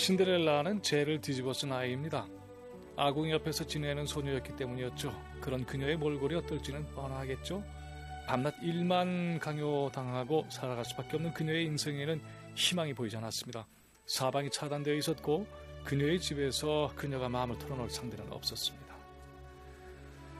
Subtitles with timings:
[0.00, 2.26] 신데렐라는 죄를 뒤집어 쓴 아이입니다.
[2.96, 5.12] 아궁이 옆에서 지내는 소녀였기 때문이었죠.
[5.42, 7.62] 그런 그녀의 몰골이 어떨지는 뻔하겠죠.
[8.26, 12.18] 밤낮 일만 강요당하고 살아갈 수밖에 없는 그녀의 인생에는
[12.54, 13.66] 희망이 보이지 않았습니다.
[14.06, 15.46] 사방이 차단되어 있었고
[15.84, 18.96] 그녀의 집에서 그녀가 마음을 털어놓을 상대는 없었습니다.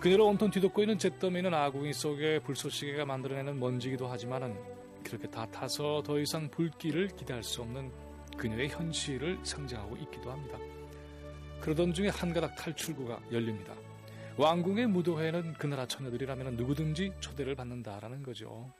[0.00, 4.54] 그녀를 온통 뒤덮고 있는 잿더미는 아궁이 속에 불쏘시개가 만들어내는 먼지기도 하지만은
[5.02, 7.90] 그렇게 다 타서 더 이상 불길을 기대할 수 없는
[8.36, 10.58] 그녀의 현실을 상징하고 있기도 합니다.
[11.60, 13.74] 그러던 중에 한 가닥 탈출구가 열립니다.
[14.36, 18.70] 왕궁의 무도회는 그 나라 처녀들이라면 누구든지 초대를 받는다라는 거죠.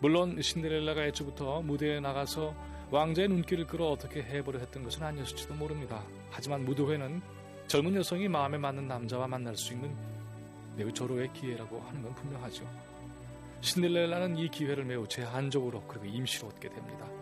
[0.00, 2.54] 물론 신데렐라가 애초부터 무대에 나가서
[2.90, 6.04] 왕자의 눈길을 끌어 어떻게 해보려 했던 것은 아니었을지도 모릅니다.
[6.30, 7.22] 하지만 무도회는
[7.68, 9.94] 젊은 여성이 마음에 맞는 남자와 만날 수 있는
[10.76, 12.68] 매우 절호의 기회라고 하는 건 분명하죠.
[13.60, 17.21] 신데렐라는 이 기회를 매우 제한적으로 그리고 임시로 얻게 됩니다.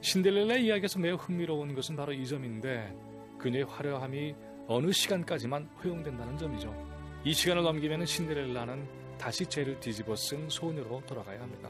[0.00, 2.94] 신데렐라 이야기에서 매우 흥미로운 것은 바로 이 점인데
[3.38, 4.34] 그녀의 화려함이
[4.68, 6.74] 어느 시간까지만 허용된다는 점이죠.
[7.24, 11.68] 이 시간을 넘기면 신데렐라는 다시 죄를 뒤집어 쓴 소녀로 돌아가야 합니다.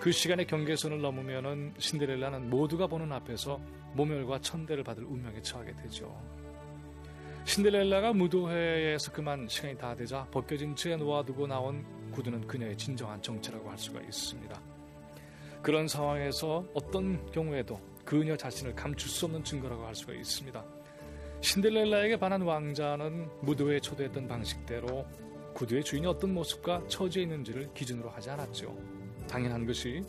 [0.00, 3.60] 그 시간의 경계선을 넘으면 신데렐라는 모두가 보는 앞에서
[3.94, 6.14] 모멸과 천대를 받을 운명에 처하게 되죠.
[7.44, 13.78] 신데렐라가 무도회에서 그만 시간이 다 되자 벗겨진 채 놓아두고 나온 구두는 그녀의 진정한 정체라고 할
[13.78, 14.77] 수가 있습니다.
[15.62, 20.64] 그런 상황에서 어떤 경우에도 그녀 자신을 감출 수 없는 증거라고 할 수가 있습니다.
[21.40, 25.06] 신데렐라에게 반한 왕자는 무도회에 초대했던 방식대로
[25.54, 28.76] 구두의 주인이 어떤 모습과 처지에 있는지를 기준으로 하지 않았죠.
[29.28, 30.02] 당연한 것이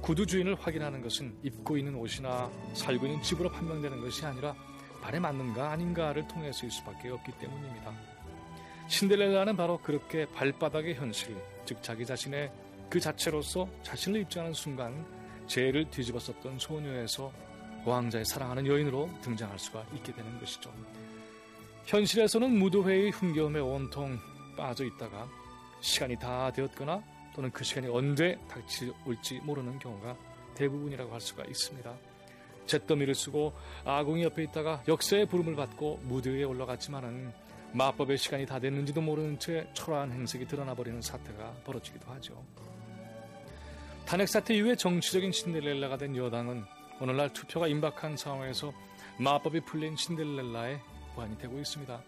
[0.00, 4.54] 구두 주인을 확인하는 것은 입고 있는 옷이나 살고 있는 집으로 판명되는 것이 아니라
[5.00, 7.92] 발에 맞는가 아닌가를 통해서일 수밖에 없기 때문입니다.
[8.88, 12.50] 신데렐라는 바로 그렇게 발바닥의 현실, 즉 자기 자신의
[12.94, 15.04] 그 자체로서 자신을 입증하는 순간
[15.48, 17.32] 죄를 뒤집었었던 소녀에서
[17.84, 20.72] 왕자의 사랑하는 여인으로 등장할 수가 있게 되는 것이죠.
[21.86, 24.16] 현실에서는 무도회의 흥겨움에 온통
[24.56, 25.28] 빠져 있다가
[25.80, 27.02] 시간이 다 되었거나
[27.34, 30.16] 또는 그 시간이 언제 닥치올지 모르는 경우가
[30.54, 31.92] 대부분이라고 할 수가 있습니다.
[32.66, 37.32] 잿더미를 쓰고 아궁이 옆에 있다가 역사의 부름을 받고 무대에 올라갔지만은
[37.72, 42.40] 마법의 시간이 다 됐는지도 모르는 채 초라한 행색이 드러나 버리는 사태가 벌어지기도 하죠.
[44.06, 46.64] 탄핵 사태 이후에 정치적인 신데렐라가 된 여당은
[47.00, 48.72] 오늘날 투표가 임박한 상황에서
[49.18, 50.78] 마법이 풀린 신데렐라의
[51.14, 52.02] 보안이 되고 있습니다.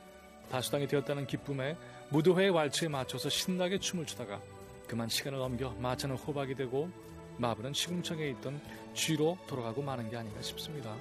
[0.51, 1.77] 다수당이 되었다는 기쁨에
[2.11, 4.41] 무도회의 왈츠에 맞춰서 신나게 춤을 추다가
[4.87, 6.91] 그만 시간을 넘겨 마차는 호박이 되고
[7.39, 8.61] 마블은 시궁창에 있던
[8.95, 10.95] 쥐로 돌아가고 마는 게 아닌가 싶습니다.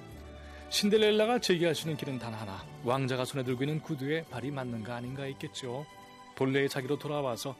[0.70, 2.64] 신데렐라가 제기할 수 있는 길은 단 하나.
[2.84, 5.86] 왕자가 손에 들고 있는 구두에 발이 맞는가 아닌가 있겠죠.
[6.34, 7.54] 본래의 자기로 돌아와서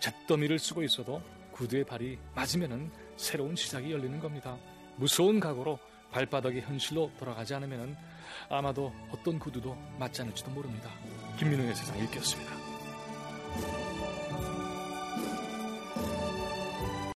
[0.00, 1.22] 잿더미를 쓰고 있어도
[1.60, 4.56] 구두의 발이 맞으면 새로운 시작이 열리는 겁니다.
[4.96, 5.78] 무서운 각오로
[6.10, 7.96] 발바닥의 현실로 돌아가지 않으면
[8.48, 10.90] 아마도 어떤 구두도 맞지 않을지도 모릅니다.
[11.38, 12.52] 김민우의 세상 읽기였습니다.